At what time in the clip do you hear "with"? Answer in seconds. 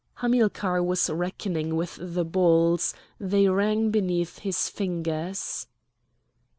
1.75-1.99